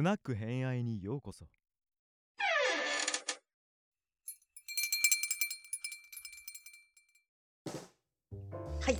[0.00, 1.44] スナック偏愛にようこそ
[8.80, 8.96] はい。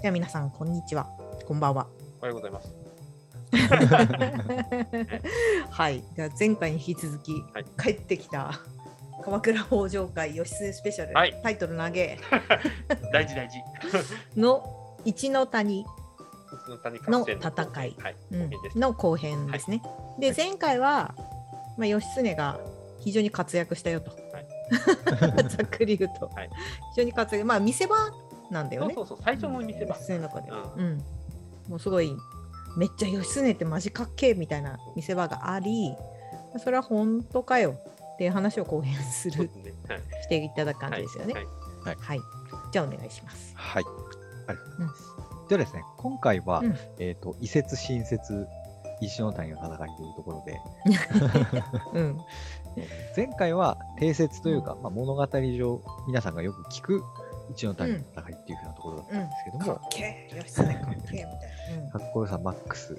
[0.00, 1.06] では皆さん、こんにちは。
[1.46, 1.86] こんばんは。
[2.18, 2.74] おはようございます。
[5.70, 6.02] はい。
[6.16, 8.58] では前回に引き続き、はい帰ってきた
[9.22, 12.18] 鎌倉北条会義経スペシャル、はいタイトル投げ
[13.12, 13.58] 大事大事。
[14.40, 15.99] の一の谷、そ
[17.08, 17.96] の戦戦い
[18.76, 19.82] の後編ですね。
[20.18, 21.14] で、はい前回は、
[21.76, 22.58] まあ、義経が
[23.00, 24.10] 非常に活躍したよと。
[24.10, 24.46] はい
[25.50, 26.50] ざっくり言うと、はい
[26.94, 27.96] 非常に活躍、まあ見せ場
[28.50, 28.94] なんだよね。
[28.94, 29.96] そうそうそう、最初の見せ場。
[29.96, 30.72] 義経の中では。
[30.76, 31.04] うんうん、
[31.68, 32.16] もうすごい
[32.76, 35.94] めっちゃ義経ってマジかっけえみたいな見せ場があり
[36.58, 37.74] それは本当かよ
[38.14, 39.74] っていう話を後編するね。
[39.88, 40.22] はい。
[40.22, 41.34] していただく感じですよね。
[41.34, 41.44] はい
[41.84, 42.20] はい、はい
[42.72, 43.52] じゃあお願いします。
[43.56, 43.84] はい。
[44.46, 45.19] ありがとうございます。
[45.50, 46.76] ではですね、今回は、うん。
[47.00, 48.46] えっ、と、移設、新設、
[49.00, 50.60] 石の谷の戦いというところで、
[51.92, 52.20] うん、
[53.16, 57.02] 前回は定説というか、まあ、物語上、皆さんがよく聞く
[57.50, 60.74] 一の谷の戦いっていうふうなところだったんですけども、かっけえ義経かっ
[61.10, 61.90] けえみたいな。
[61.90, 62.98] かっこよさマックスの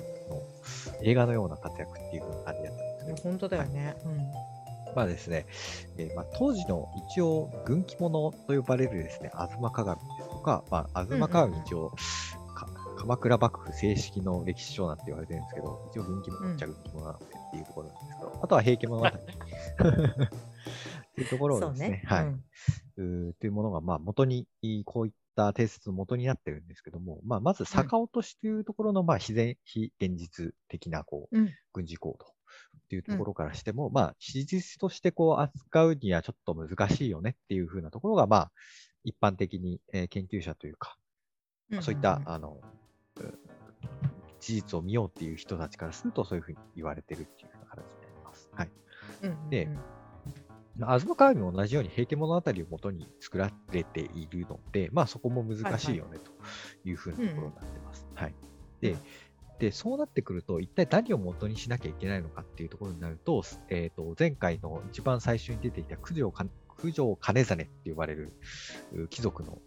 [1.03, 3.95] 映画のような活躍っていうふうな感じだったんですうん、けど、本当だよね。
[4.95, 5.45] まあですね、
[5.97, 11.95] えーまあ、当時の一応軍記物と呼ばれるですね、吾妻鏡ですとか、まあ、吾妻鏡一応、か
[13.01, 19.07] 鎌倉幕府正式の歴史書なんて言われてるんですけど、一応軍記物っちゃ軍記物なのでっていうところなんですけど、あとは平家物語。
[21.11, 22.03] っていうところをですね、ね。
[22.05, 22.25] はい、
[22.97, 23.33] うん。
[23.33, 24.47] というものが、まあ、元に、
[24.85, 31.49] こういった定説の元になってるんですけども、まあ、まず、逆落としというところの、まあ、自然、非現実的な、こう、うん。
[31.73, 38.51] 軍事行動っていうところからしても、まあ、史実としてこう扱うにはちょっと難しいよねっていうふうなところが、まあ、
[39.03, 40.97] 一般的に、えー研究者というか、
[41.81, 42.80] そういった、あの、う
[44.39, 48.49] 事実を見ようっていう人たちからすると、そういうふうに言われてるっていうふうな形になります。
[48.53, 48.71] はい。
[49.23, 49.69] うんうんうんで
[50.77, 56.31] まあ吾妻鏡も同じように平家物語をもとに作られているので、まあそこも難しいよねと
[56.89, 58.07] いうふうなところになってます。
[58.15, 58.35] はい。
[58.79, 58.95] で、
[59.59, 66.45] で、そうなってくると、一体何を元にしなきゃいけないのかっていうところになると、えっ、と、前回の一番最初に出ていた九条か
[66.81, 68.33] 九条兼実って呼ばれる
[68.93, 69.59] う貴族の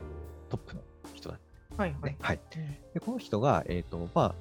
[0.49, 0.83] トップの
[1.77, 2.11] はいはい。。
[2.11, 2.41] ねはい。
[2.95, 4.35] で、この人が、えっ、と、まあ、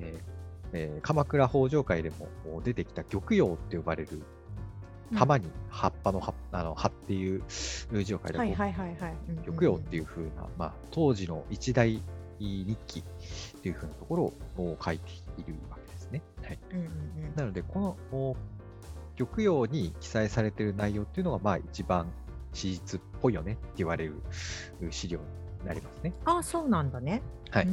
[0.00, 0.32] えー
[0.74, 4.22] えー鎌倉北条会でも出てきた玉葉って呼ばれる
[5.16, 7.42] 玉に葉っぱの葉あの葉っていう
[8.04, 8.38] 字を書いた。
[9.44, 12.00] 玉葉っていう風な、まあ、当時の一大
[12.38, 14.32] 日記っていう風なところ
[14.62, 16.22] を書いているわけですね。
[16.42, 16.58] はい、
[17.36, 18.36] なので、このお
[19.16, 22.10] 玉葉に記載されている内容っていうのが、まあ、一番
[22.52, 24.22] 史実っぽいよねって言われる
[24.90, 25.24] 資料に
[25.64, 26.12] なりますね。
[26.24, 27.22] あ、そうなんだね。
[27.50, 27.68] はい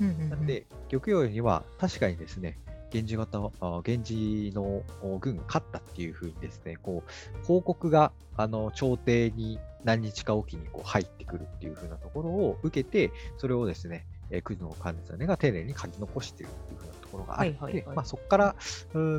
[0.00, 2.58] なんで、玉葉には確かにですね、
[2.92, 18.56] 源氏型、あ源氏のお軍が勝ったっていうふうにですね、こう、報告が、あの、朝廷に何日かおきにこう入ってくるっていうふうなところを受けて、それをですね、えの関連ねが丁寧に書き残しているっていうふうなところがあるので、はいはいはいまあ、そこから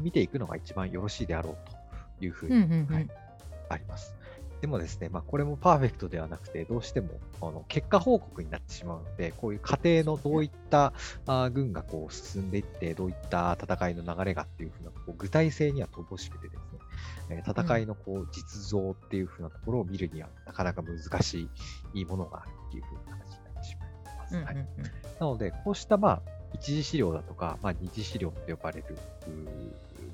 [0.01, 1.57] 見ていくのが一番よろしいであろう
[2.19, 2.55] というふうに
[2.91, 3.07] はい
[3.69, 4.15] あります。
[4.63, 7.09] でもですね、まあ、これもパーフェクトではなくて、どうしても
[7.41, 10.93] あの結果報告になってしまうので、こういう過程のどういった
[11.25, 16.61] あー軍がこう進んでいって、どういった戦いの流れがっていうふうなこう具体性には乏しくてです
[17.29, 21.49] ね、えー戦いのこう実像っていうふうなところを見るにはなかなか難し
[21.93, 24.35] いものがあるっていうふうな形になってしまいます。
[24.37, 24.55] はい。
[25.19, 26.21] なので、こうしたまあ
[26.53, 28.97] 一次資料だとか、まあ、二次資料と呼ばれる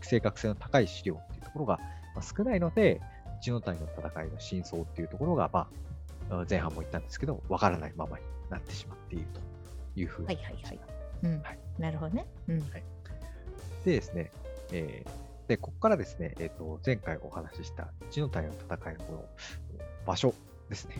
[0.02, 1.78] 正確性の高い資料っていうところが
[2.16, 3.00] まあ少ないので、
[3.40, 5.68] 一の谷の戦いの真相っていうところが、ま
[6.30, 10.80] あ、前半も言ったんですけど、わからないままになってしまっているというふうにはいはいはい。
[11.24, 12.26] うんはいなるほどね。
[12.48, 12.84] うんで
[13.86, 14.32] ですね、
[14.72, 19.26] えーで、ここからですね、えっ、と、前回お話しした一の谷の戦いのこの
[20.06, 20.36] 場所
[20.70, 20.98] ですね。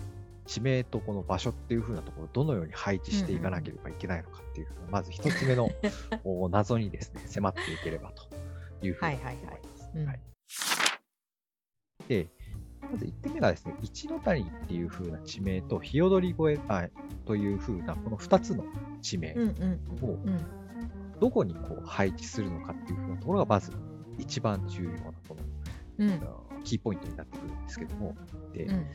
[0.48, 5.70] 地名とこの場所っていう風なところをどのように配置していかなければいけないのかっていうふうな、まず一つ目の
[6.26, 8.24] お謎にですね、迫っていければと
[8.84, 9.26] いうふうに思います。
[9.28, 9.62] はいはいはい
[9.98, 10.20] うんはい
[12.10, 12.28] で、
[12.92, 16.88] まず1点目がですね、一の谷っていう風な地名と、日踊り越えあ
[17.26, 18.66] という風な、この2つの
[19.02, 20.46] 地名をうん。
[21.20, 23.72] どこにこう配置するのかっていう風なところが、まず
[24.18, 24.98] 一番重要な
[25.28, 25.38] この
[26.00, 26.22] うん。
[26.64, 28.16] キーポイントになってくるんですけども、
[28.54, 28.86] でうん。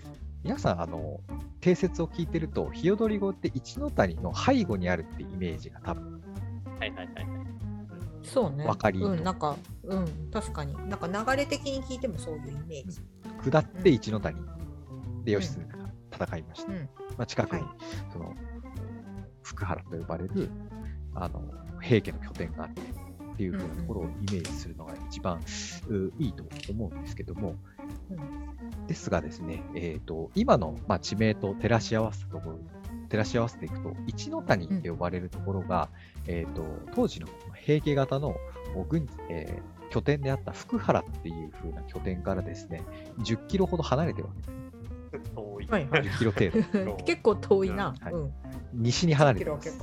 [0.42, 1.20] 皆さん、あの、
[1.60, 6.20] 定説を聞いてると、日踊り語って一の谷の背後にあるってイメージが多分、
[6.80, 7.43] はいはいはいはい。
[8.24, 8.64] そうね。
[8.64, 10.74] わかりうん、なんか、うん、確かに。
[10.88, 13.00] なんか流れ的に聞いてもそういうイメージ。
[13.44, 14.38] 下って一の谷
[15.24, 16.72] で義経が戦いました。
[16.72, 16.78] うん。
[17.16, 17.70] まあ、近くに、はい
[18.12, 18.34] その、
[19.42, 20.50] 福原と呼ばれる、
[21.14, 21.42] あの、
[21.80, 22.82] 平家の拠点があって、
[23.34, 25.40] っていう風なところをイメージするのが一番
[25.88, 27.56] ういいと思うんですけども、
[28.86, 32.58] ですがですね、えーと、今の、まあ、地名と照らし合わせたところ、
[33.08, 35.88] 照らし合わせていくと、一ノ谷って呼ばれるところが、
[36.26, 36.64] うん、えーと、
[36.94, 38.36] 当時の平家型の
[38.88, 42.82] 軍、えー、拠点であった福原っていう風な拠点からですね、
[43.20, 45.30] 10キロほど離れてるわけです。
[45.34, 45.66] 遠い。
[45.66, 46.96] はいはい、10キロ程度。
[47.04, 47.94] 結構遠いな。
[48.00, 48.14] はい、
[48.72, 49.78] 西に離れてます。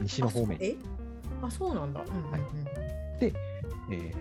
[0.00, 0.58] 西の方面。
[0.60, 0.76] え？
[1.42, 2.02] あ、そうなんだ。
[2.02, 2.40] うんはい、
[3.20, 3.32] で、
[3.90, 4.12] えー、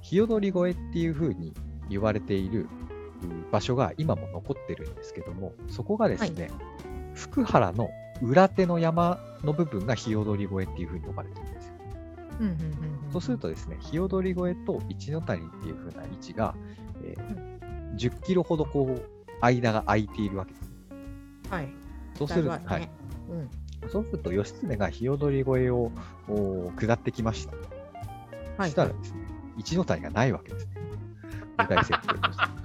[0.00, 1.52] 日踊り越えっていう風に
[1.88, 2.68] 言われている
[3.50, 6.52] 場所が今も残ってるんですけども、そこがですね、はい、
[7.14, 7.90] 福原の
[8.22, 11.74] 裏手の山の部分が日踊り越えっていう風に呼ばれてるんですよ。
[12.40, 16.54] うんうんうんうん、そうするとですね、日踊り越えと一ノ谷っていう風な位置が、
[17.04, 20.72] えー、10キロほどこう間が空いているわけです。
[21.50, 21.68] はい。
[22.16, 22.90] そうすると、ね、はい、
[23.30, 25.90] うん、そうすると義経が日踊り越えを
[26.76, 27.52] 下ってきました。
[28.56, 29.18] はい、そしたらですね、
[29.56, 30.72] 一ノ谷がないわけですね。
[31.56, 32.63] 舞台設定として。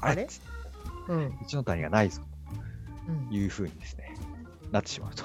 [0.00, 0.28] あれ？
[1.08, 2.22] うん、一ノ谷がないぞ。
[3.28, 4.14] というふうにですね、
[4.66, 5.24] うん、なってしまうと。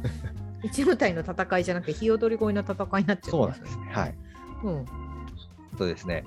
[0.62, 3.90] 一ノ谷の戦いじゃなくて、日踊り越えの戦いになっちゃう、ね、そうなんですね。
[3.92, 4.14] はい。
[4.64, 4.86] うん。
[5.80, 6.24] とですね、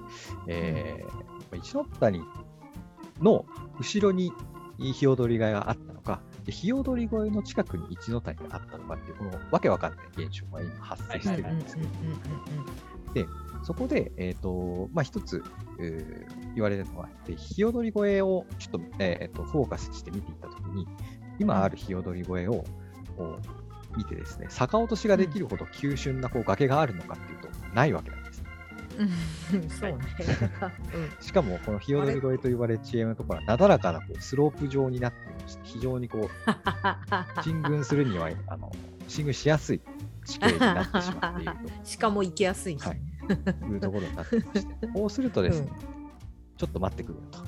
[0.48, 2.22] えー、一ノ谷
[3.22, 3.46] の
[3.80, 4.34] 後ろに
[4.80, 11.88] 日踊りがあったのか、日踊り越えの近くに一ノ谷があったのかっていう、このわけわかんない現象が今発生してるんですけど、
[13.14, 13.28] で、
[13.64, 15.44] そこで、えっ、ー、と、まあ、一つ、
[15.80, 20.88] えー、言われるのは、で日踊り越えをちょっと,、えーと、フォーカスして見ていったときに、
[21.40, 22.64] 今ある日踊り越えを、
[23.96, 28.44] 見てですね、逆落としができるほど急峻なこう崖があるのかっていうと、ないわけなんです。
[29.80, 30.00] そうね。
[31.22, 36.30] しかも、この日踊り越えと言われる地形のところは、なだらかなこうスロープ状になっていまして、非常にこう、
[37.44, 38.72] 進軍するには、あの
[39.08, 39.82] 進軍しやすい
[40.26, 41.60] 地形になってしまっていると。
[41.86, 43.02] しかも行きやすいし、はい、
[43.72, 47.40] いうところになってまして、 こうするとですね、うん、ちょっと待ってくると。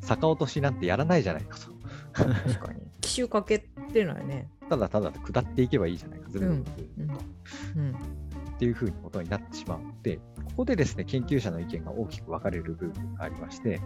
[0.06, 1.72] 逆落としなんてやらないじゃないかと。
[2.12, 2.80] 確かに。
[3.00, 4.48] 奇襲かけてないね。
[4.68, 6.72] ただただ下っていけばいいじゃないか、ずるずると。
[7.76, 7.96] うん、うん
[8.58, 10.22] っていうふうにことになってしまうので、こ
[10.56, 13.80] こでですね、研究者の意見が大きく分かれる部分がありまして、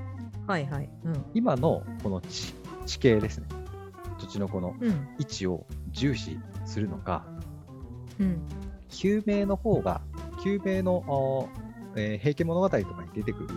[0.46, 0.88] はいはい。
[1.04, 2.54] うん、今のこの地
[2.86, 3.48] 地形ですね、
[4.18, 4.74] 土地のこの
[5.18, 7.24] 位置を重視するのか、
[8.18, 8.42] うん、
[8.88, 10.00] 救命の方が、
[10.42, 11.48] 救命の、
[11.96, 13.48] えー、平家物語とかに出てくる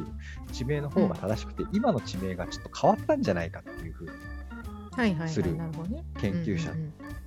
[0.51, 5.57] 地名の方が正しくて、うん、今の地名がちょっと変わったんじゃないかっていうふうにする
[6.19, 6.71] 研究者。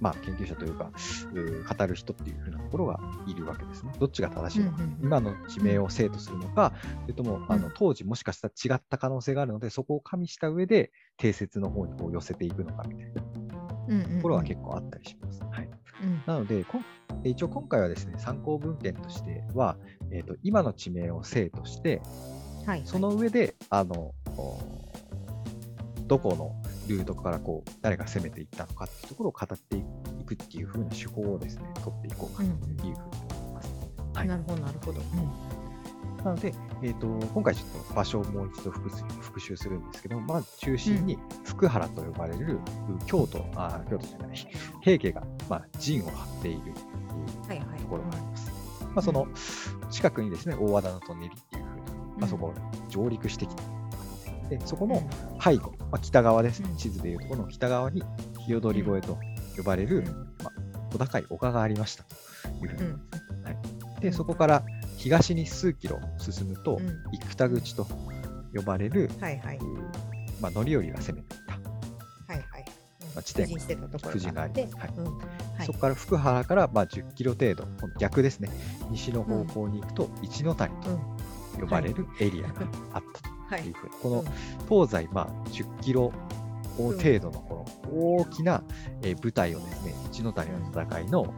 [0.01, 0.91] まあ、研究者というか、
[1.35, 3.93] う語る人っていうふうなところがいるわけですね。
[3.99, 6.73] どっちが正しいのか、うんうん、今の地名を生徒するのか、
[7.03, 13.18] それともあの当時もしかしたら違った可能性があるので、そこを加味した上で定説の方にこう寄せていくのかみたいな
[13.89, 15.43] ところが結構あったりします。
[15.43, 15.69] はい、
[16.27, 16.65] なので
[17.25, 19.77] 一応今回はですね、参考文献としては、
[20.11, 22.01] えーと、今の地名を生として、
[22.67, 24.15] はい、その上で、あの
[26.07, 26.55] どこの
[26.89, 29.83] ルートからこう誰が攻めていったのかっていうところを語ってい
[30.25, 33.75] くっていう風な手法をですね、取っていこうかというふうに思います。
[33.99, 35.01] うん、はい、なるほど、なるほど。
[35.01, 42.61] うん、なので、えーと、今回ちょっと場所をもう一度復復習するんですけど、まず中心に福原と呼ばれる
[43.07, 44.49] 京都、うん、あ京都じゃない、
[44.83, 46.61] 平家が、まあ、陣を張っている
[47.81, 48.53] ところがあります。
[48.95, 49.27] まあ、その
[49.91, 51.83] 近くにですね、大和田の舎人っていうふうに、
[52.19, 52.55] まあ、そこを
[52.89, 53.63] 上陸してきた
[54.49, 55.03] で、そこの
[55.43, 58.03] 背後、まあ、北側ですね、地図でいうところの北側に
[58.47, 59.19] 日踊り越えと
[59.57, 60.05] 呼ばれる、
[60.43, 60.53] まあ、
[60.93, 62.15] 小高い丘がありましたと
[62.65, 62.89] いうふうに、
[63.45, 64.65] はい、で、そこから
[64.99, 66.81] 東に数キロ進むと、
[67.13, 67.87] 生田口と
[68.53, 69.59] 呼ばれる、はいはい。
[70.41, 71.55] まあ、乗頼が攻めていた、
[72.33, 72.65] はいはい。
[73.15, 73.59] まあ、地点が
[74.33, 74.77] があります。
[74.77, 74.89] はい。
[75.59, 77.65] はい、そこから福原からまあ10キロ程度、
[77.99, 78.51] 逆ですね、
[78.91, 80.99] 西の方向に行くと一の谷と
[81.61, 83.03] 呼ばれるエリアがあっ
[83.49, 83.57] たと。
[83.57, 84.25] いうふうに、 この
[84.69, 86.13] 東西まあ10キロ
[86.77, 88.65] 程度のこの大きな、
[89.03, 91.33] え舞台をですね、一の谷の戦いの、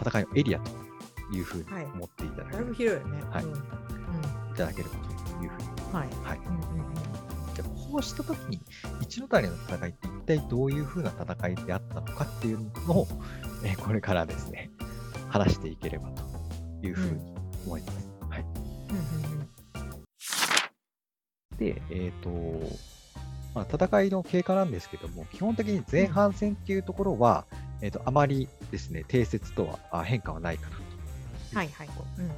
[0.00, 0.79] 戦いのエリアと
[1.32, 2.52] いうふうに思っていただける。
[2.52, 3.22] だいぶ広いよね。
[3.30, 3.44] はい。
[3.44, 5.68] いただければというふうに。
[5.92, 6.08] はい。
[6.24, 6.40] はい。
[7.54, 8.60] じゃこうしたときに、
[9.00, 13.08] 一の谷の戦いって一体どういうふうな戦いであったのかっていうのを、
[13.64, 14.70] えこれからですね、
[15.28, 16.22] 話していければと
[16.86, 17.34] いうふうに
[17.66, 18.08] 思います。
[18.28, 18.40] はい。
[18.40, 19.30] うんうん
[21.60, 22.30] で、えっ、ー、と、
[23.54, 27.44] まあ、戦いの経過なんですけども、基本的に前半戦っていうところは、
[27.82, 30.82] えーと、あまりですね、定説とは変化はないかなと。
[31.54, 31.88] はいはい。
[32.18, 32.30] うん、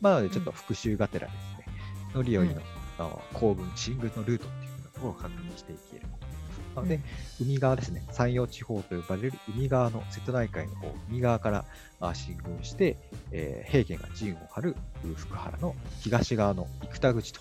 [0.00, 1.66] まあ、ちょっと復習がてらですね、
[2.14, 6.76] 乗り降りの、うん、行軍、進軍のルートっていうところを確認していければと思います。
[6.76, 7.00] なので、
[7.40, 11.64] 海側ですね、山陽地方と呼ばれる海側の瀬戸内海のこう海側から
[12.00, 12.96] あ進軍して、
[13.32, 14.76] えー平家が陣を張る
[15.16, 17.40] 福原の東側の生田口と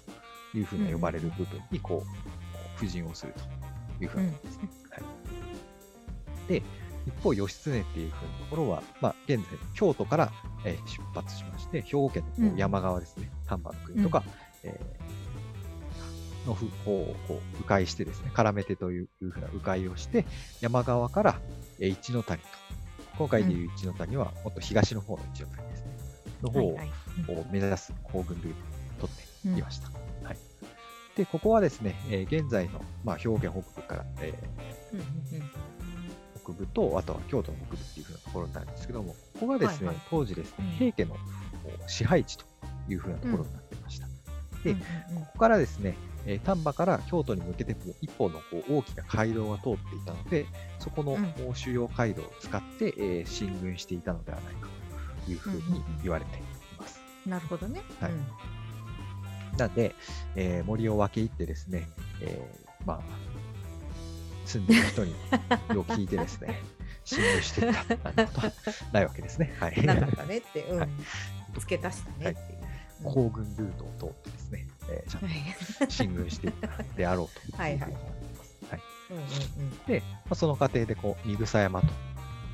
[0.54, 2.06] いうふうに呼ばれる部分にこう、こ
[2.76, 3.34] う布陣をする
[3.98, 4.70] というふうなことですね。
[4.90, 5.04] はい、
[6.50, 6.64] で、
[7.08, 10.32] 一方、義経っていうふうなところは、まあ、現在、京都から、
[10.66, 14.24] えー出発しまして、兵庫県の山側ですね、丹波の国とか、
[14.64, 15.06] えー
[16.48, 16.68] の方
[17.02, 20.26] をこう迂回してですね、絡めてというふうな迂回をして、
[20.62, 21.40] 山側から、
[21.80, 22.48] えー一ノ谷と、
[23.18, 25.88] 今回でいう一ノ谷は、もっと東の方の一ノ谷ですね、
[26.44, 26.78] の方を
[27.52, 28.54] 目指す行軍ルー
[29.00, 29.14] トを取
[29.50, 29.90] っていました。
[30.24, 30.38] はい、
[31.16, 34.34] で、ここはですね、えー現在の、まあ、兵庫県北部から、え
[34.94, 35.42] うんうんうん。
[35.42, 35.75] ー
[36.46, 41.16] 北部と、あとは京都の北部っていうふうなところになるんですけども、ここがですね、はいはい当時ですねうん、平家の
[41.88, 42.46] 支配地と
[42.90, 44.08] いうふうなところになっていました。
[44.64, 50.46] でうんうんうんここからですね、えー丹波から京都に向けても一本のこう大きな街道が通っていたので、
[50.80, 51.18] そこの
[51.54, 54.68] 主要街道を使って、えー進軍していたのではないか
[55.26, 56.42] というふうに言われてい
[56.78, 57.00] ます。
[57.26, 57.82] なるほどね。
[58.00, 58.26] はいうん
[59.58, 59.96] なんで、
[60.36, 61.88] えー森を分け入ってですね、
[62.22, 63.00] えーまあ、
[64.46, 66.62] 住んでる人にを聞いてですね、
[67.04, 68.54] 進軍していったなことは
[68.92, 69.54] ないわけですね。
[69.60, 69.86] はい。
[69.86, 70.80] なかったねって、うん。
[70.80, 70.90] はい。
[71.60, 72.60] 付け足したねっていう。
[72.60, 72.66] うん
[73.04, 75.88] 行軍ルートを通ってですね、えーちゃんはい。
[75.88, 77.58] と進軍していったであろうと。
[77.58, 77.92] はいはい。
[77.92, 77.94] い。
[77.94, 77.98] う
[79.08, 81.88] ふうに思ってますで、まあ、その過程でこう、三草山と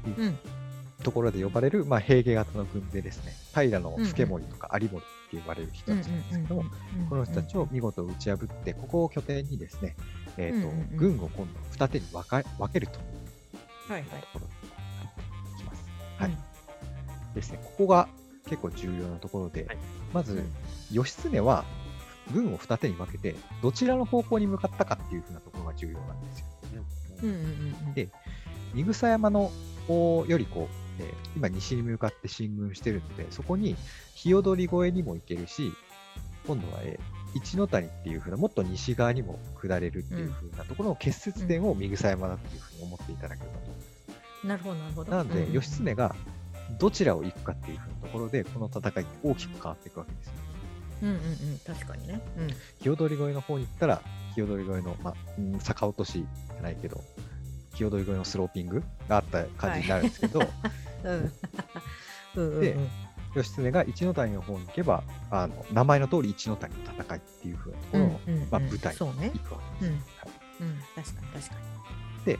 [0.06, 0.40] うんうん。
[1.04, 6.64] ところで呼ばれる、まあ、平家型の軍でですね、平の助森とか有森って呼ばれる人たちなんですけども、
[7.10, 9.96] この人たちを見事打ち破って、ここを拠点にですね、
[10.48, 10.98] えーとうんうんうん。
[10.98, 12.94] 軍を今度二手に分か分けると。
[12.94, 14.22] いうはいはい。
[14.22, 14.48] ところに
[15.00, 15.14] なっ
[15.56, 15.86] てきます。
[16.18, 16.38] はい。
[17.36, 18.08] ですね、ここが
[18.48, 19.78] 結構重要なところで、はい。
[20.14, 20.44] まず、
[20.92, 21.66] 義経は
[22.34, 26.46] 軍を二手に分けて、どちらの方向に向かったかっていうふうなところが重要なんですよ。
[27.24, 27.42] うんうんうん
[27.88, 27.94] うん。
[27.94, 28.10] で
[28.74, 29.52] 三草山の
[29.88, 33.76] 方よりこう、えー今西に向かって進軍してるので、そこに
[34.16, 35.72] 日踊り越えにも行けるし、
[36.46, 43.84] 今度は、えー一ノ谷っていう風な、もっと西側にも下れるっていう風なところの結節点を三草山だっていう風に思っていただければと思いま
[44.42, 44.48] す。
[44.48, 45.12] なるほどなるほど。
[45.12, 46.16] なので、義経が
[46.80, 50.34] どちらを行くかっていう風なところで、この戦いって大きく変わっていくわけですよ。
[51.04, 52.22] うんうんうん確かにね。
[52.38, 52.48] うん
[52.82, 54.02] 日踊り越えの方に行ったら、
[54.36, 57.02] 日踊り越えの、まあ、うん逆落としじゃないけど、
[57.76, 60.42] 日踊り越えのスローピングがあった感じになるんですけど、
[61.06, 61.32] うんうん
[62.36, 62.78] うんうんで
[63.36, 68.50] 義経が一ノ谷の方に行けば、あの名前の通り一ノ谷の戦いっていう風なところの、うんうんうん。
[68.50, 69.06] まあ、舞台に行。
[69.40, 69.92] くわけです。
[69.92, 69.94] うん。
[69.94, 70.02] はい。
[70.62, 71.56] うん確かに確か
[72.26, 72.36] で、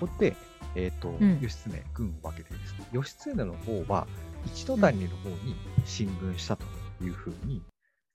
[0.00, 0.36] ここで、
[0.74, 1.40] えっ、と、ん。
[1.40, 4.06] 義経、軍を分けてですね、義経の方は
[4.46, 6.64] 一ノ谷の方に進軍したと
[7.02, 7.62] いう風に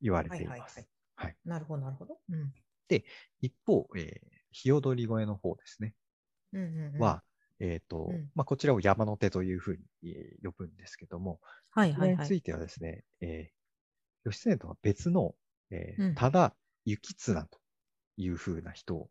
[0.02, 0.38] 言われに。
[0.38, 0.60] ています。
[0.60, 1.36] はいはいはい。
[1.46, 2.18] なるほどなるほど。
[2.30, 2.54] うん。
[3.42, 5.94] 一方、えー、日踊り越えの方ですね、
[6.54, 7.00] うんうんうん。
[7.00, 7.24] は、
[7.60, 8.30] えっ、と、うん。
[8.36, 11.40] まあ、こちらを山の手という風に、えー呼ぶんですけども、
[11.74, 12.16] はいはいはい。
[12.16, 15.36] これについてはですね、えー、義経とは別の、
[15.72, 16.54] えーうんただ
[16.86, 17.60] 行綱と
[18.18, 19.10] いう風な人を、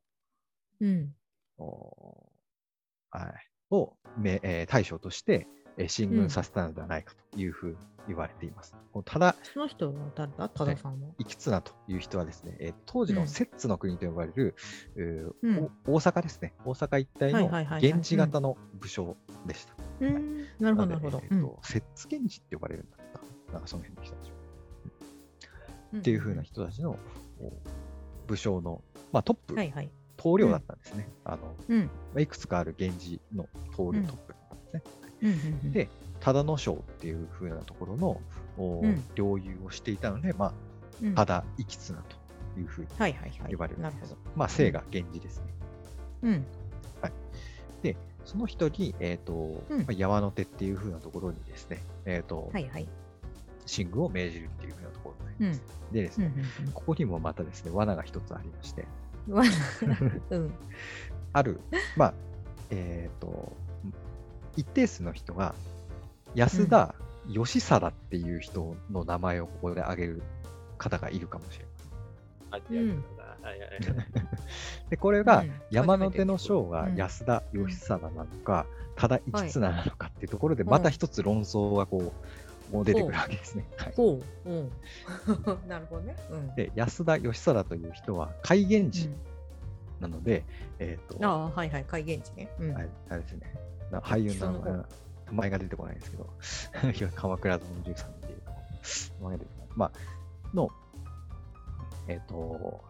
[0.80, 1.14] うん
[1.58, 2.30] お
[3.10, 3.32] はい、
[3.70, 5.46] を、めえー大将として、
[5.78, 7.76] えー進軍させたのではないかというふうに
[8.08, 8.74] 言われています。
[8.92, 10.48] このただその人は誰だ？
[10.48, 11.08] 多田さんは？
[11.18, 14.54] 行綱という人はですね、えー当時のうん摂津の国と呼ばれる、
[15.42, 17.48] うんお大阪ですね、大阪一帯の
[17.80, 19.74] 源氏型の武将でした。
[20.00, 21.22] うんなるほどなるほど。
[21.24, 23.52] えーと摂津源氏って呼ばれるんだった。
[23.52, 24.28] なんかその辺の人たち。
[25.92, 26.98] うんっていう風な人たちの
[27.38, 27.52] お
[28.26, 29.90] 武将の、まあ、トップ、はいはい。
[30.16, 31.06] 棟梁だったんですね。
[31.24, 34.82] あのうんまあいくつかある源氏の棟梁、うんトップだったんですね。
[35.22, 35.72] うんうんうん。
[35.72, 35.88] で、
[36.20, 38.20] 忠野省っていう風なところの、
[38.58, 39.02] おうん。
[39.14, 40.52] 領有をしていたので、ま
[41.02, 41.18] うん。
[41.18, 43.52] あ、忠行綱という風にはいはいはい。
[43.52, 43.88] 呼ばれるんで。
[44.36, 45.44] まあ、姓が源氏ですね。
[46.22, 46.44] うん。
[47.82, 49.78] で、その人に、えっ、と、うん。
[49.80, 52.88] まあ山の手っていう風なところにですね、えっ、と、はいはい。
[53.66, 55.48] 進軍を命じるっていう風なところになりうん。
[55.48, 55.62] ます。
[55.92, 56.72] でですうんね、うん。
[56.72, 58.86] ここにもまたですね、罠が一つありまして、
[59.28, 59.42] うんわ
[60.30, 60.52] うん。
[61.32, 61.60] ある、
[61.96, 62.14] まあ、
[62.70, 63.52] えっ、と、
[64.56, 65.54] 一定数の人が、
[66.34, 66.94] 安田
[67.28, 70.22] 義貞っていう人の名前をここで挙げる
[70.78, 71.66] 方がいるかもしれ
[72.50, 72.76] ません。
[72.78, 72.86] はい
[73.42, 73.80] はいはいはい
[74.90, 82.12] で、これがうん山の手の将がうん安田義貞なのか、ただ一綱なのかっていうところで、うんまた一つ論争がこ
[82.70, 83.66] う、もう出てくるわけですね。
[83.76, 84.50] はいほう。
[84.50, 84.70] うん
[85.68, 86.16] なるほどね。
[86.30, 89.14] うんで、安田義貞という人は海源氏うん
[90.02, 90.44] なので、
[90.80, 92.48] えっ、と、ああ、はいはい、海源氏ね。
[92.58, 93.54] うんはい、あれですね。
[93.92, 94.86] な俳優の名前が
[95.26, 96.28] 名前が出てこないんですけど、
[97.14, 98.42] 鎌倉殿の13っていう
[99.20, 99.68] 名前が出てこない。
[99.76, 99.92] まあ、
[100.56, 100.70] の、
[102.08, 102.84] えっ、と、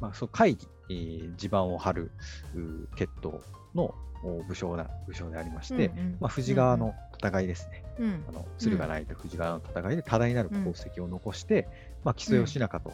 [0.00, 2.10] まあ、そう会議、えー地盤を張る
[2.54, 3.40] う決闘
[3.74, 6.16] のお武将な武将でありまして、うんうん。
[6.20, 11.68] まあ、藤川の戦いですね、うんあの駿河内と藤川の戦いで多大なる功績を残して、
[12.02, 12.92] まあ、木曽義仲と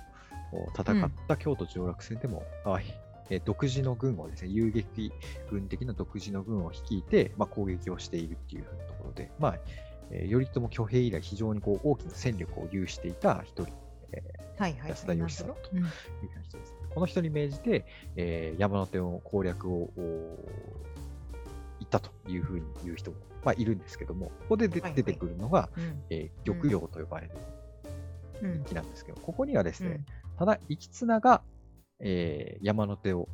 [0.52, 2.80] お戦った京都上洛戦でも、まあ
[3.30, 5.12] えー独自の軍をですね、遊撃
[5.50, 9.58] 軍的な独自の軍を率いて、まあ、攻撃をしているっていうところで、まあ
[10.10, 13.72] えー頼朝挙兵以来、非常にこう大きな戦力を有していた一人、
[14.12, 14.90] えーはいはい。
[14.90, 15.88] 安田義貞とうんいう
[16.44, 16.74] 人です。
[16.94, 17.84] この人に命じて、
[18.16, 20.38] えー山手の攻略をお
[21.80, 26.02] 行ったというふうに言う人も、まあ、いるんですけども、ここで出てくるのが、うん。
[26.10, 27.32] えー玉葉と呼ばれる
[28.42, 30.04] うん木なんですけど、ここにはですね、うん。
[30.38, 31.42] ただ、行綱が、
[32.00, 33.28] えー山手を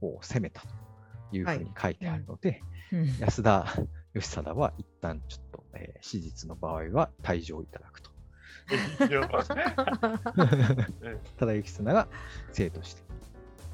[0.00, 0.68] こう攻めたと
[1.36, 3.66] いうふうに書いてあるので、うん安田
[4.14, 8.10] 義貞は一旦ちょっと、えー史実の場合は退場いただくと。
[11.36, 12.08] ただ、 行綱が
[12.52, 13.02] 生として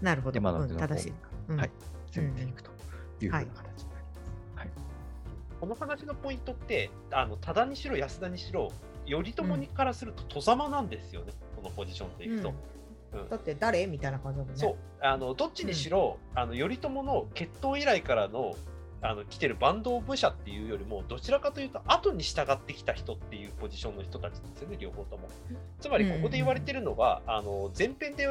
[0.01, 0.37] なるほど。
[0.37, 1.13] 山手の方うん正しい。
[1.49, 1.71] うんはい
[2.11, 2.71] 攻めていくと
[3.21, 4.31] いうふうな形になります。
[4.57, 4.71] はい
[5.61, 8.71] この話のポイントって、あの多田にしろ安田にしろ、
[9.07, 12.55] 頼朝にからすると戸様なんですよね、このポジションでいくと。
[13.13, 13.29] うん。
[13.29, 13.87] だって誰？
[13.87, 14.59] みたいな感じだもんね。
[14.59, 14.77] そう。
[15.01, 18.55] あのどっちにしろ、あの頼朝の決闘以来からの
[19.01, 25.29] あの来てる坂東武者っていうよりもどちらかというと後に従ってきた人っていうポジションの人たちですよね両方とも。
[25.81, 28.27] つまりここで言われてるのは、あの前編で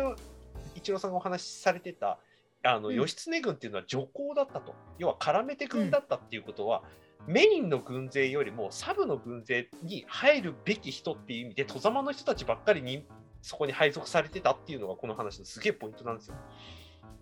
[0.76, 2.20] 一郎さんがお話しされてた
[2.64, 2.96] あのうん。
[2.96, 4.76] 義経軍っていうのは女工だったと。
[5.00, 6.84] 要は絡めて軍だったっていうことは、
[7.28, 13.06] メインの軍勢よりもサブの軍勢に入るべき人っていう意味で戸様の人たちばっかりに
[13.42, 16.36] そこに配属されてたっていうのがこの話のすげえポイントなんですよ。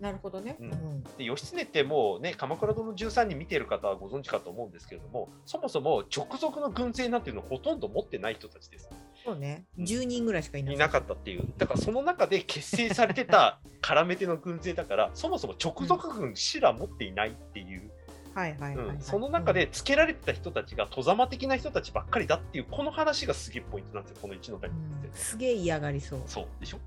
[0.00, 0.56] なるほどね。
[0.60, 8.90] ううんんで義経ってもうね鎌倉殿の13人見てる方はご存知かと思うんですけれどもそもそも直属の軍勢なんていうのをほとんど持ってない人たちです。
[9.24, 9.64] そうね。
[9.78, 10.74] うん10人ぐらいしかいない。
[10.74, 17.90] いなかったっていうだからその中で結成されてた絡めての軍勢だからそもそも直属軍すら持っていないっていう、
[18.36, 25.08] はいはいはいその中でつけられてた人たちが戸様的な人たちばっかりだっていうこの話がすげえポイントなんですよこの一の谷うん、って。
[25.08, 25.14] うん。
[25.14, 26.22] すげえ嫌がりそう。
[26.26, 26.46] そう。
[26.60, 26.78] でしょ？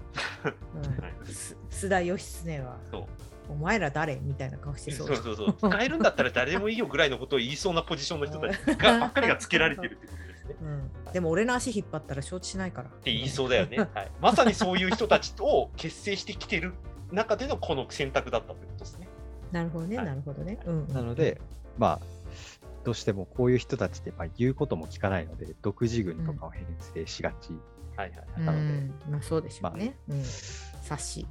[0.76, 0.82] うん。
[1.72, 3.06] 須田義経は、そう。
[3.50, 5.72] お前ら誰みたいな顔してそそううそうそう。
[5.72, 10.56] 使えるんだったら誰でもいいよぐらいのことを言いそうなポジションの人たちがばっかりがつけられてるってことですね。
[10.62, 12.90] うん、でも俺の足引っ張ったら承知しないから。
[12.90, 14.12] っって言いそうだよね、はい。
[14.22, 16.74] まさにそういう人たちを結成してきてる
[17.12, 19.09] 中でのこの選択だったってことですね。
[19.52, 20.60] なるほどね、はいなるほどね。
[20.66, 21.40] うん、なので、
[21.78, 22.06] まあ、
[22.84, 27.52] どうしてもこういう人たちってまあ言うことも聞かないので、独自軍とかを編成しがち。
[27.96, 29.96] はいはいうん、なのでまあそうでしょうね。
[30.10, 30.22] うん、
[30.84, 31.28] 察し。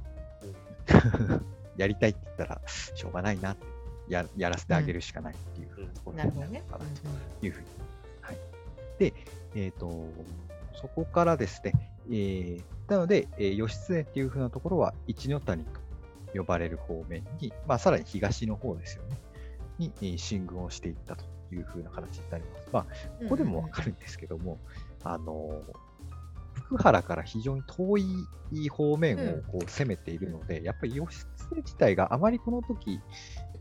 [1.77, 3.65] やりたいって言ったらしょうがないなって
[4.09, 6.59] ややらせてあげるしかないっていうところにななるほどね。
[6.59, 6.85] るのかな
[7.39, 7.67] というふうに。
[8.21, 8.37] はい、
[8.97, 9.13] で、
[9.55, 10.05] えっ、と、
[10.81, 11.73] そこからですね、
[12.07, 15.79] えーなので、えー義経っていうふうなところは一ノ谷と
[16.33, 19.17] 呼ばれる方面に、まあ、さらに東の方ですよね、
[19.77, 22.69] に、えー進軍をしていったというふうな形になります。
[22.71, 22.85] まあ、
[23.21, 24.59] うんここでもわかるんですけども、
[25.03, 25.61] あの
[26.53, 27.97] 福原から非常に遠
[28.51, 32.99] い方面をこう攻めているので、やっぱり義経自体があまりこの時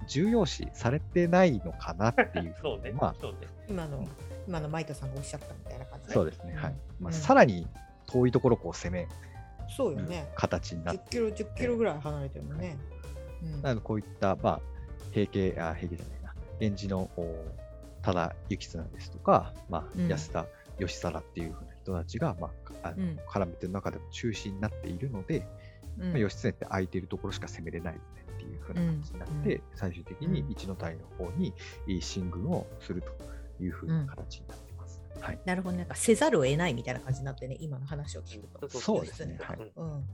[0.07, 2.91] 重要視されてないのかなっていうふ そうね。
[2.91, 3.39] にまあ、そうね。
[3.69, 4.09] 今の、うん
[4.49, 6.75] 今のマイトさんがおっしゃったみたいな感じ、そうですね、はい。
[6.99, 7.69] まあ、うんさらに
[8.07, 9.09] 遠いところをこう攻める
[9.77, 10.31] そうよね。
[10.35, 12.77] 形になって、10キロ、10キロぐらい離れてるね。
[13.43, 13.63] うん。
[13.63, 14.61] なのでこういった、まあ、
[15.13, 17.45] 平家、あ、平家じゃないな、源氏のお
[18.03, 20.09] 多田幸綱ですとか、まあ、うん。
[20.09, 20.47] 安田
[20.79, 22.51] 義貞っていうふうな人たちが、ま
[22.83, 23.19] あ、あのうん。
[23.29, 25.47] 絡めてる中でも中心になっているので、
[25.99, 26.11] うん。
[26.11, 29.63] まあ、義経って空いているところしか攻めれないよねっていうふうな形になって、うん。
[29.75, 31.53] 最終的にうん一の谷の方に
[31.87, 33.09] えー進軍をすると
[33.63, 34.68] いうふうな形になって。
[35.21, 35.41] はい。
[35.45, 38.71] なるほど、なんかせざるを得ないみたいな感じになってね、今の話を聞くと。
[38.81, 40.05] そうですねはいうん、うん。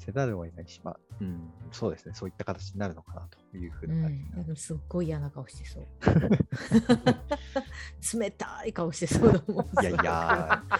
[0.00, 5.86] せざるを得ないし、まあ、うん、そうですね、そういった形になるのかなというふううな感じになりん、すっごい嫌な顔してそう。
[8.18, 9.66] 冷たい顔してそうだもん。
[9.82, 10.64] いやいや、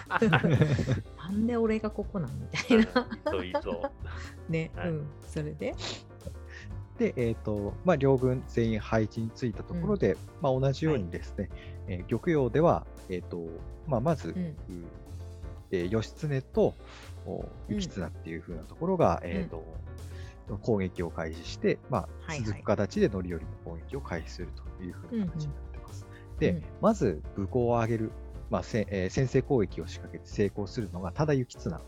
[1.17, 2.85] なんで俺がここなんみたいな。
[3.29, 3.91] そういそ
[4.49, 5.07] ね、はいうん。
[5.27, 5.75] それで？
[7.01, 11.49] で、えっ、と、まあ、両軍全員配置についたところで、まあ、同じようにですね、
[11.87, 13.43] えー玉葉では、えっ、と、
[13.87, 14.35] まあ、まず、うん。
[14.35, 14.55] う
[15.71, 16.75] えー義経と
[17.69, 19.65] 行綱っていう風なところが、えっ、と、
[20.61, 26.05] 攻撃を開始して、まあ、はいはい続く形で乗り降りの攻撃を開始するという風な形になってます。
[26.37, 28.11] で、うんまず武功を上げる、
[28.51, 31.81] まあせえー先制攻撃を仕掛けて成功するのが多田幸綱。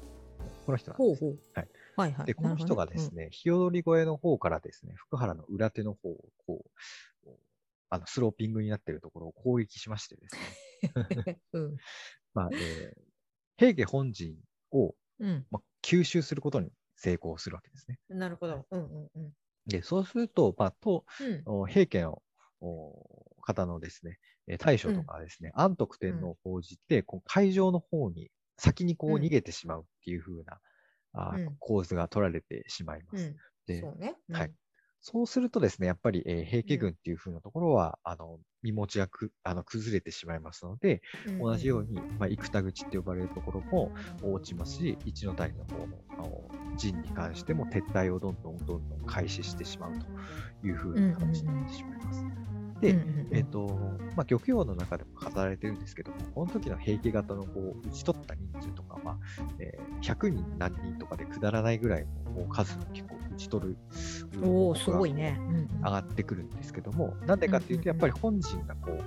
[0.65, 1.19] この人なんです。
[1.19, 1.39] ほうほう。
[1.53, 1.67] はい。
[1.95, 2.25] はいはい。
[2.25, 3.25] で、この人がですね。
[3.25, 6.65] ね、日踊り越えの方からですね、福原の裏手の方を、こ
[7.25, 7.29] う、
[7.89, 10.35] あのスローピングになっているところを攻撃しましてです
[11.25, 11.77] ね、 うん。
[12.33, 13.13] まあ、えー
[13.55, 14.35] 平家本陣
[14.71, 15.45] を、うん。
[15.51, 17.99] まあ、吸収することに成功するわけですね。
[18.09, 18.65] なるほど。
[18.71, 19.33] うんうんうん。
[19.67, 22.23] で、そうすると、まあ、とうんお平家の
[22.61, 30.59] お方のですね、えー大将とかはですね、安徳天皇を報じて、こう会場の方に先にこううん逃げてしまうっていう風な、
[31.13, 33.29] あーうん構図が取られてしまいます。
[33.29, 33.37] うん。
[33.67, 34.15] でそうね。
[34.29, 34.53] うんはい。
[35.05, 50.07] そうするとですね、やっぱり、えー平家軍っていう風なところは、あの、身持ちがくあの崩れてしまいますので、うん同じように、まあ、生田口って呼ばれるところも落ちますし、一の谷の方のあの陣に関しても撤退をどんどんどんどん開始してしまうと
[50.61, 52.25] いう風な形になってしまいます。
[52.83, 53.37] で、うんうんうん。
[53.37, 53.67] えっ、と、
[54.15, 59.17] まあ、玉葉の中でも語られてるんですけども、この時の平家型のこう、打ち取った人数とか、まあ、
[59.59, 63.77] えー100人何人とかでくだらないぐらいの数を結構打ち取る。
[64.43, 65.39] おお、すごいね。
[65.81, 69.03] 上がってくるんですけども、なんでかっていうと、やっぱり本陣がこう、こ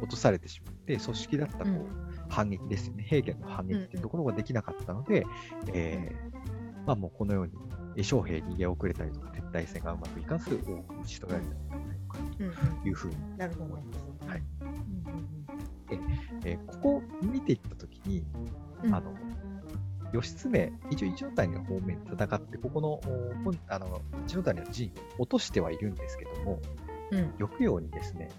[0.00, 1.86] う落とされてしまって、組織だったこう、うん。
[2.28, 5.26] 反撃ですよね、平家の反撃っていうところができなかったので、
[5.72, 7.52] えーまあもうこのように、
[7.96, 11.93] え将兵逃げ遅れたりとか、撤退戦がうまくいかず、多く打ち取られたのではないか
[12.36, 12.42] と
[12.88, 13.74] いうふうになるほど。
[14.28, 14.42] はい。
[14.60, 15.34] うんうん
[16.44, 18.24] えーここ見ていったときに、
[18.82, 18.94] うん。
[18.94, 19.14] あの、
[20.12, 23.00] 義経、一応一ノ谷の方面で戦って、ここの、お
[23.44, 26.60] 本あの一ノ谷の陣を落としてはいるんですけども、
[27.10, 27.30] うん。
[27.38, 28.30] 玉葉にですね、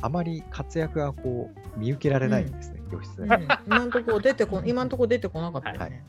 [0.00, 3.22] あまり活躍がこう見受けられないんですね、義経。
[3.22, 3.32] うん。
[3.32, 5.90] うん今のところ出てこ今のところ出てこなかったよはい。
[5.90, 6.04] ね。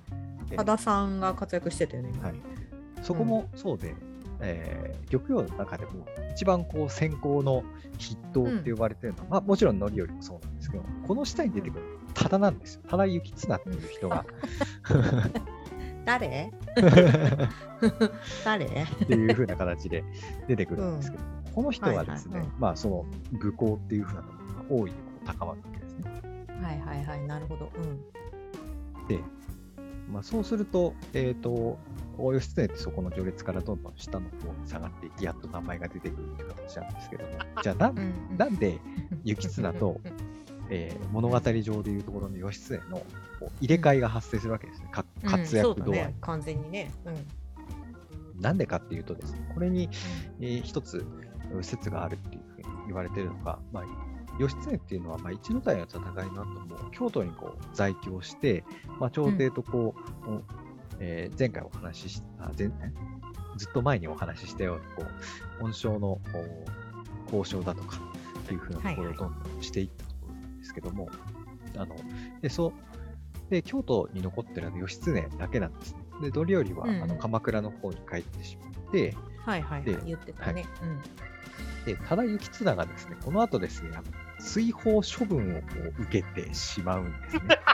[0.50, 2.12] で多田さんが活躍してたよね。
[2.14, 2.28] 今。
[2.28, 2.36] はい。
[3.02, 3.96] そこもそうで、
[4.42, 7.64] えー玉葉の中でも一番こう先行の
[8.00, 12.82] 筆頭って呼ばれてるのは、まあもちろん範頼もそうなんですけど、この下に出てくる多田なんですよ。
[12.88, 14.26] 多田幸綱っていう人が、
[16.06, 16.52] 誰？
[18.46, 18.66] 誰？
[18.66, 20.04] っていう風な形で
[20.48, 21.24] 出てくるんですけど、
[21.54, 24.36] この人がですね、はいはいうんまあその武功っていう風なとこ
[24.70, 26.12] ろが大いにこう高まるわけですね。
[26.62, 27.70] はいはいはい、なるほど。
[27.76, 29.08] うん。
[29.08, 29.20] で、
[30.10, 31.78] まあ、そうすると、えっ、と、
[32.22, 37.30] 大義経ってそこの序列からどんどん下の方に下がっていき、やっと名前が出てくるって形なんですけども、
[37.64, 38.80] じゃあなん、うんなんで、
[39.24, 40.00] 行綱と
[40.70, 43.02] えー物語上でいうところの義経の
[43.60, 46.92] 入れ替えが発生するわけですね、かうん活躍度合い、そうだね、完全にね。
[47.06, 48.42] うん。
[48.42, 49.90] なんでかっていうとですね、これに、
[50.40, 51.06] えー一つ
[51.62, 53.84] 説があるっていうふうに言われているのが、まあ、
[54.40, 58.64] 義経っていうのは、まあ、一の谷の戦いの後も京都にこう在京して、
[59.00, 59.94] まあ、朝廷とこ
[60.26, 60.42] う、お
[61.02, 62.72] えー前回お話しした前
[63.58, 65.04] ずっと前にお話ししたようにこ
[65.62, 66.20] う恩賞の
[67.30, 68.00] お交渉だとか
[68.40, 71.10] っていうふうなところをどんどんしていったところなんですけども、
[71.76, 71.96] あの
[72.42, 76.00] でそうで京都に残ってるのは義経だけなんですね。
[76.22, 80.66] で、範頼は、うんあの鎌倉の方に帰ってしまって、はいはいはいで、言ってたね。
[80.82, 81.02] うん。
[81.86, 83.90] で、多田幸綱がですね、この後ですね、
[84.40, 85.60] 追放処分を
[86.00, 87.42] 受けてしまうんですね。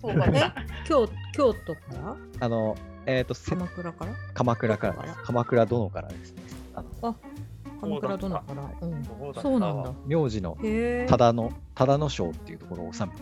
[0.00, 0.52] そうだね。
[0.86, 2.16] 京京都から？
[2.40, 4.12] あの、えっ、と、せ鎌倉から？
[4.34, 5.14] 鎌倉からです。
[5.24, 6.42] 鎌倉殿からですね。
[6.74, 7.16] あの
[7.80, 8.70] 鎌倉殿から？
[8.80, 9.04] うん。
[9.34, 9.92] そうなんだ。
[10.06, 11.06] 名字のへえ。
[11.08, 13.14] 多田の、多田の章っていうところを治めて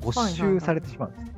[0.00, 1.32] 没収されてしまうんですね。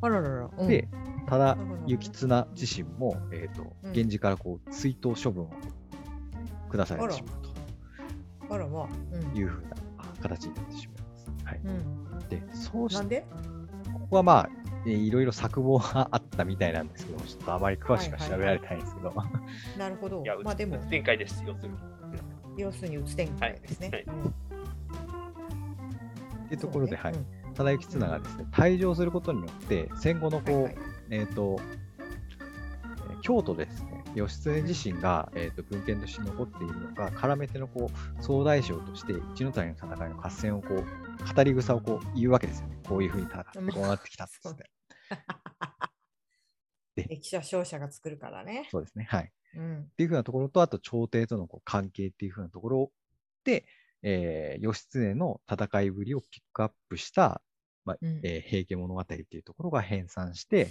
[0.00, 0.50] あららら。
[0.58, 0.88] うんで、
[1.26, 5.50] 多田なるほど幸綱自身も、えっ、と、うん源氏からこう追悼処分を
[6.70, 7.42] 下されてしまう
[8.48, 8.54] と。
[8.54, 8.88] あらまあ。
[9.12, 11.44] うんいうふうなあ形になってしまいます。
[11.44, 12.28] はい、うん。
[12.28, 13.26] で、そうしなんで？
[14.08, 14.48] ここはまあ、
[14.86, 19.12] えーいろいろ策謀があったみたいなんですけど、ちょっとあまり詳しくは調べられてないんですけど、
[19.76, 20.22] なるほど。
[20.22, 20.34] いや、。
[20.42, 21.76] まあでもうつ、展開です、要するに。
[22.56, 23.90] 要するに打つ展開ですね。
[23.92, 24.04] はい。
[24.04, 24.24] うん。
[24.24, 24.32] っ
[26.48, 27.12] ていうところで、はい。
[27.12, 30.76] そうね、多田幸綱がですね、退場することによって、戦後のこう、うんはいはい。
[31.10, 31.60] えっ、ー
[33.20, 42.78] 京都でですね、義経自身が、えー、と文献として残っているのが、絡めてのこう総大将として、一の谷の戦いの合戦をこう、語り草をこう言うわけですよね。
[42.88, 44.70] こういうふうに戦って、こうなってきたっつって。
[47.08, 48.68] 歴史は勝者が作るからね。
[48.70, 49.06] そうですね。
[49.08, 49.32] はい。
[49.54, 49.80] うん。
[49.82, 52.92] っていうふうなところと、あと朝廷とのこう関係っていうふうなところ
[53.44, 53.64] で、
[54.02, 57.42] えー義経の戦いぶりをピックアップした、
[57.84, 60.68] まあうんえー平家物語っていうところが編纂して、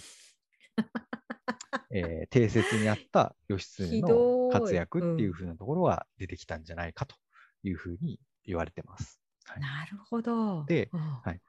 [1.98, 7.16] えー定説にあった義経ひの活躍っていうふうなところが出てきたんじゃないかと
[7.64, 9.20] いうふうに言われてます。
[9.46, 9.60] はい。
[9.60, 10.66] なるほど。
[10.66, 11.00] でうん。
[11.00, 11.40] はい。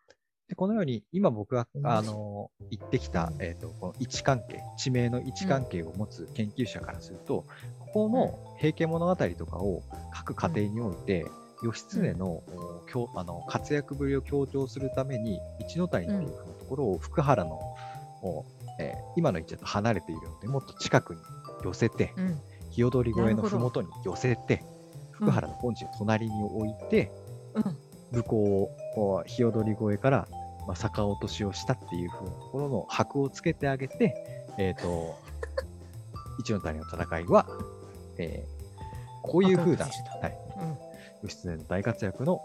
[0.48, 1.86] でこのように、今僕が、うん。
[1.86, 7.44] あの言ってきた、えー、とこの位置関係、地名の位置関係を持つ研究者からすると、
[7.78, 9.82] ここの平家物語とかを
[10.16, 11.26] 書く過程において、
[11.62, 12.42] 義経の,、
[13.16, 17.60] あの活躍ぶりを強調するために、一ノ谷っていうふうなところを福原の、
[18.22, 18.44] お
[18.78, 21.20] えー今の位置だと離れているので、もっと近くに
[21.64, 22.40] 寄せて、うん。
[22.70, 24.62] 日踊り越えのなるほどふもとに寄せて、
[25.10, 27.10] 福原の本陣を隣に置いて、
[27.54, 27.76] うん。
[28.12, 30.28] 武功をこう日踊り越えから、
[30.66, 34.14] まあ、逆落としをしたっていう風なところの箔をつけてあげて、
[34.58, 35.18] えっ、と、
[36.38, 37.46] 一の谷の戦いは、
[38.18, 38.58] えー
[39.20, 40.88] こういう風な、ワクワクするとはい、うん
[41.22, 42.40] 義経の大活躍の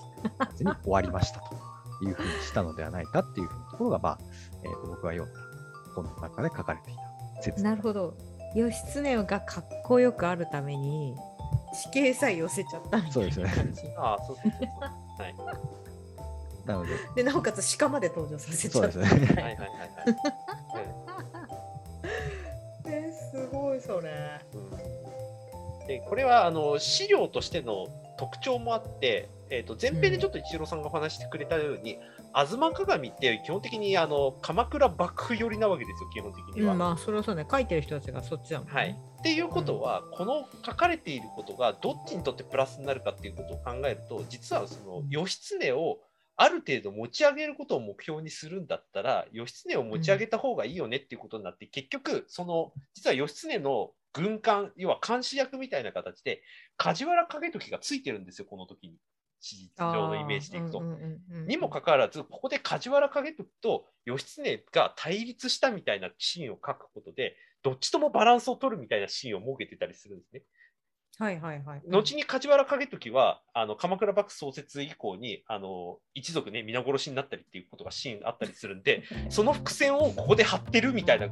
[0.58, 1.54] に終わりましたと
[2.04, 4.18] いうふうにしたのではないかっていうふうなところが、まあ
[4.66, 5.40] えーと僕が読んだ
[5.94, 7.62] 本の中で書かれていた説。
[7.62, 8.14] なるほど。
[8.54, 11.14] 義経がかっこよくあるために
[11.74, 13.52] 地形さえ寄せちゃったみたいなそうですね。
[13.54, 15.22] 感じああ、そうそうそうそう。
[15.22, 15.34] はい。
[16.66, 18.92] なので、でなおかつ鹿まで登場させちゃった。
[18.92, 19.26] そうですね。
[19.26, 19.68] はいはいはいはい。
[22.86, 24.40] えすごいそれ。
[24.54, 24.56] う
[25.84, 25.86] ん。
[25.86, 27.86] でこれはあの資料としての
[28.18, 36.72] 特徴もあって、えー、と前編でちょっと一郎さんがお話してくれたように、吾妻鏡って基本的にあの鎌倉幕府寄りなわけですよ、基本的には。
[36.72, 37.46] うんまあそれはそうね。
[37.50, 45.98] 書いてる人たちがそっちだもんねはい、っていうことは、この書かれていることがどっちにとってプラスになるかっていうことを考えると実はその義経を
[46.36, 56.42] ある程度持ち上げることを目標にするんだったら義経を持ち上げた方がいいよねっていうことになって、結局その実は義経の軍艦要は監視役みたいな形で
[56.76, 58.94] 梶原景時がついてるんですよこの時に
[59.40, 60.82] 史実上のイメージでいくと。
[61.46, 70.42] にもかかわらず、ここで梶原景時と義経が対立したみたいなシーンを書くことで、どっちともバランスを取るみたいなシーンを設けてたりするんですね。
[71.18, 71.82] はいはいはい。
[71.88, 81.30] 後に梶原景時は、あの鎌倉幕府創設以降にあの一族ね、皆殺しになったりっていうことがシーンあったりするんで、 その伏線をここで張ってるみたいな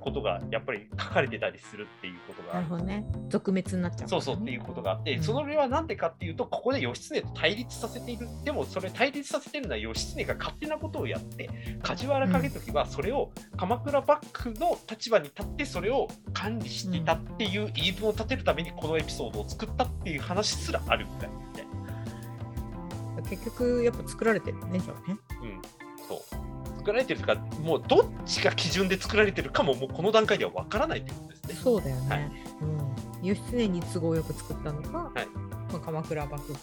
[0.00, 3.04] ことがやっぱり書かれてたりするっていうことがなるほどね。
[3.28, 5.22] 俗滅になっちゃうね、そうそうっていうことがあって、うん。
[5.22, 11.50] それはなんでかっていうと、ここで義経と対立させている、でもそれ対立させてるのは義経が勝手なことをやって、
[11.82, 21.66] 梶原景時はそれを鎌倉幕府の立場に立って、それを管理していたっていう言い分を立てるために、このエピソードを作ったっていう話すらあるみたいなね。
[23.28, 25.62] 結局やっぱ作られてるねじゃあねうん、
[26.06, 26.78] そう。
[26.78, 31.54] 作られてるというか、もうどっちが基準で作られてるかも、もうこの段階ではわからないってことですね。
[31.54, 32.30] そうだよね、はい
[33.22, 35.26] うん、義経に都合よく作ったのか、はい
[35.72, 36.54] まあ、鎌倉幕府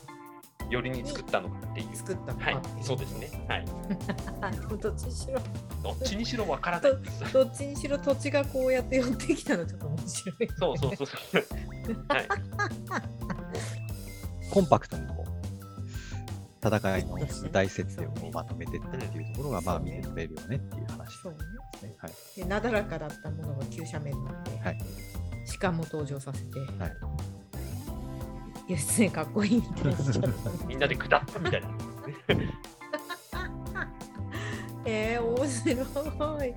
[0.70, 1.96] よりに作ったのかっていう。
[1.96, 3.46] 作ったのはいかってい、そうですね。
[3.48, 3.66] はい。
[4.82, 5.40] どっちにしろ
[5.84, 6.92] どっちにしろわからない
[7.34, 11.46] どっちにしろ土地がこうやって寄ってきたのちょっと面白い、そうそうそうそう。
[12.08, 12.28] はい。
[14.52, 15.34] コンパクトにこう
[16.66, 21.18] 戦いの具体設定をまとめてったっていうところが、まあ見て取れるよねっていう話。
[21.18, 21.40] そうね。
[21.74, 21.96] ですね。
[21.98, 22.12] はい。
[22.38, 24.78] でなだらかだったものが急斜面になって、はい。
[25.60, 26.70] 鹿も登場させて、はい。
[28.70, 30.30] 義経かっこいいみたいにしちゃった。
[30.66, 31.68] みんなで下ったみたいな。
[34.86, 36.54] えー、面白い。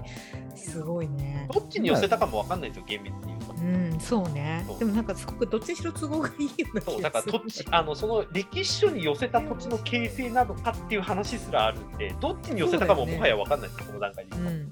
[0.56, 1.48] すごいね。
[1.52, 3.26] どっちに寄せたかもわかんないですよ、厳密に。
[3.26, 3.66] 言うと。
[3.66, 4.28] うんそう。
[4.32, 14.30] ねでもなんかすごくどっちにしろ都合がいいようなそうだから土地あのその歴史書に寄せた土地の形成なのかっていう話すらあるんで、どっちに寄せたかももはやわかんないです、この段階で。
[14.32, 14.70] 言ううんうん。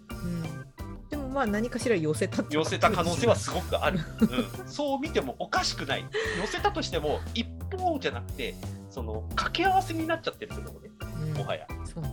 [1.10, 2.56] でもまあ何かしら寄せたってと。
[2.56, 4.68] 寄せた可能性はすごくある、うん。
[4.68, 6.04] そう見てもおかしくない。
[6.40, 8.54] 寄せたとしても、一方じゃなくて、
[8.90, 10.90] その掛け合わせになっちゃってるってことね、
[11.22, 11.32] うん。
[11.34, 11.66] もはや。
[11.84, 12.10] そうね。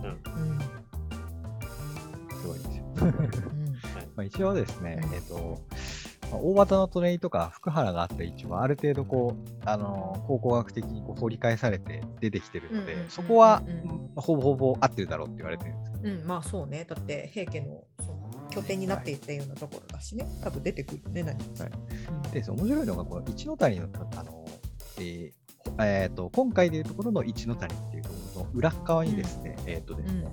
[2.40, 2.84] すごいですよ。
[2.96, 3.08] うん。
[3.08, 3.72] う ん
[4.14, 5.14] まあ、一応ですね、うん。
[5.14, 5.76] えっ、と、まあ
[6.36, 13.62] 大型のトレイとか福原があった位置はある程度こう、あの考古学的にこう掘り返されて出てきてるので、うんうんうんうんそこは、
[14.16, 16.84] ほぼほぼ合ってるだろうって言われてるんですけど、うん、まあそうね。
[16.88, 17.84] だって平家の
[18.50, 20.26] 拠点になっていったようなところだしね。
[20.42, 21.64] 多分出てくるよね、何か。
[21.64, 21.72] はい。
[22.24, 22.30] うん。
[22.30, 24.44] で、面白いのが、この一の谷の、あの、
[24.98, 25.32] えー
[25.64, 30.26] ほえーと今回でいうところの一の谷っていうところの裏側にですね、えっ、とですね、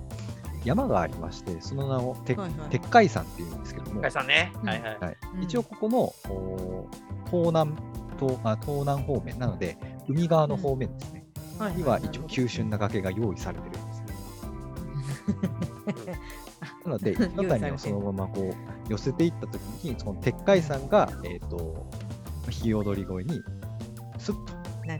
[0.64, 2.70] 山がありまして、その名を鉄はいはい。
[2.70, 4.02] 鉄海山っていうんですけども、
[5.40, 5.98] 一応ここの
[6.30, 6.88] お
[7.26, 7.72] 東南
[8.18, 11.24] 東あ東南方面なので、海側の方面ですね、
[11.58, 14.02] はいには一応急峻な崖が用意されてるんです。
[16.84, 18.54] なので、一の谷をそのままこう
[18.90, 21.86] 寄せていったときに、その鉄海山が、えっ、と、
[22.44, 23.40] 弾き踊り声に、
[24.18, 24.52] スッと、
[24.86, 24.98] 何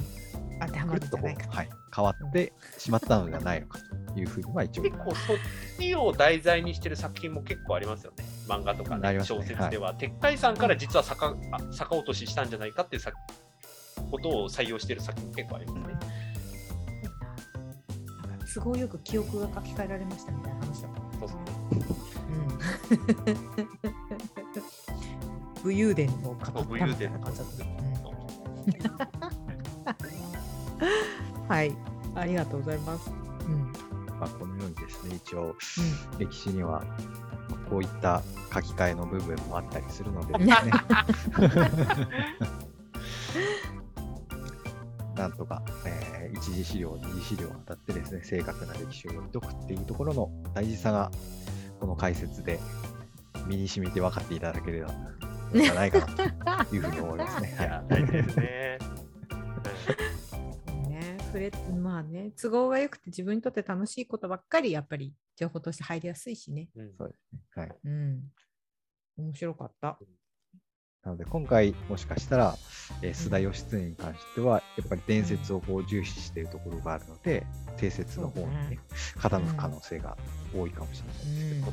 [0.60, 1.56] 当てはまぐるっとこるんじゃないうか。
[1.56, 5.36] はい、変わってしまったのではないのかというふうには一応、結構そっ
[5.78, 8.24] ちを題材にしてる作品も結構ありますよね。
[8.48, 11.36] 漫画とか、ねね小説では、鉄海山から実は逆あ
[11.72, 13.12] 逆落とししたんじゃないかっていうさ
[14.10, 15.82] ことを採用してる作品も結構ありますね。
[18.28, 20.88] なんか都合よく記憶が書き換えられましたみたいな話だ。
[21.20, 21.38] そうそう
[22.28, 22.50] うん。
[25.62, 27.54] 武勇伝を語ったみたいな勇伝の感じだった。
[27.54, 28.76] そうう
[31.46, 31.76] ん はい。
[32.14, 33.19] ありがとうございます。
[34.20, 34.26] うん。
[34.26, 36.84] まあ、このようにですね、一応、うん歴史には
[37.68, 40.72] こういった書き換えの部分もあったりするのでですね
[45.16, 51.10] なんとか、えー一次資料、二次資料を当たってですね、正確な歴史を読み解くっていうところの大事さが、
[51.78, 52.60] この解説で
[53.46, 54.94] 身に染みて分かっていただければ
[55.52, 56.06] じゃないか
[56.44, 57.56] なというふうに思いますね。
[57.58, 58.78] いやは、大事ですね。
[61.38, 66.68] ね、それまあね、都合が良くて自分にとって楽しいことばっかりやっぱり情報として入りやすいしね。
[66.76, 67.40] うんうんそうですね。
[67.54, 67.76] はい。
[67.84, 68.22] うん。
[69.18, 69.98] 面白かった。
[71.02, 72.54] なので、今回、もしかしたら、
[73.02, 77.46] えー須田義経に関しては、やっぱり伝説をこう重視しているところがあるので、
[77.78, 78.78] 定説の方にねね、
[79.16, 80.16] 傾く可能性が
[80.54, 81.72] 多いかもしれないですけど、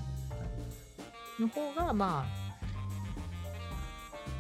[1.40, 2.47] の方がまあ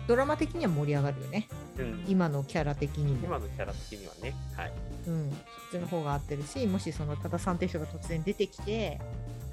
[0.08, 1.48] ドラマ的には盛り上がるよね。
[1.78, 3.26] うん今のキャラ的にも。
[3.26, 4.34] 今のキャラ的にはね。
[4.56, 4.72] はい。
[5.08, 5.40] うん、そっ
[5.72, 9.00] ちの方が合ってるし、もしその多田さんって人が突然出てきて、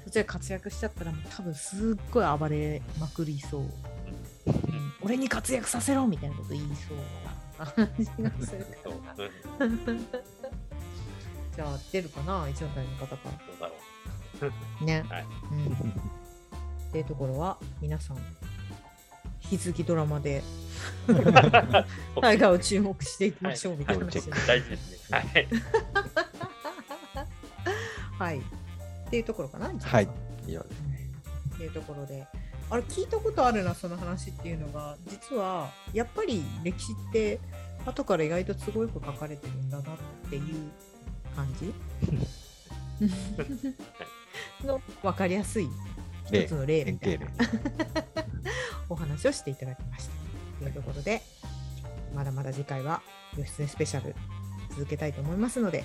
[0.03, 3.61] そっちで活躍しちゃったら、もう多分すっごい暴れまくりそう。
[3.61, 3.69] うん
[5.01, 6.97] 俺に活躍させろみたいなこと言いそう
[7.59, 8.65] な感じがする。
[11.55, 13.75] じゃあ出るかな、一応隊の方かどうだろ
[14.79, 14.85] ら。
[14.85, 15.03] ね。
[15.07, 15.71] はいうん。
[15.71, 18.17] っていうところは、皆さん、
[19.51, 20.43] 引き続きドラマで
[21.07, 21.13] う。
[22.21, 24.47] 大河を注目していきましょうみたいな話はいです。
[24.47, 25.17] 大事ですね。
[25.17, 25.47] はい。
[28.17, 28.39] はい。
[28.39, 28.41] っ
[29.09, 30.09] ていうところかな、はい。
[30.47, 30.81] 以上です。
[31.55, 32.27] っていうところで、
[32.69, 37.39] あれ聞いたことあるな、その話っていうのが、実はやっぱり歴史って
[37.85, 39.97] 後から意外と都合よく書かれてるんだなっ
[40.29, 40.43] ていう
[41.35, 41.73] 感じ
[44.65, 45.69] の分かりやすい
[46.25, 47.27] 一つの例みたいな
[48.89, 50.13] お話をしていただきました。
[50.59, 51.21] というところで、
[52.13, 53.01] まだまだ次回は
[53.37, 54.15] 義経スペシャル
[54.71, 55.83] 続けたいと思いますので、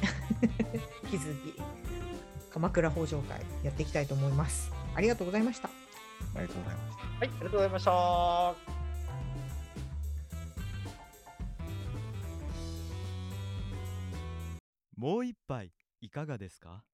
[1.13, 1.55] 引き続き
[2.53, 4.71] 鎌倉北条会やっていきたいと思います。
[4.95, 5.69] ありがとうございました。
[5.69, 7.03] ありがとうございました。
[7.05, 7.91] はい、ありがとうございました。
[14.97, 16.85] もう一杯いかがですか？